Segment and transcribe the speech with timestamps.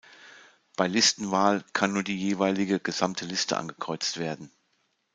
[0.77, 4.51] Bei Listenwahl kann nur die jeweilige gesamte Liste angekreuzt werden.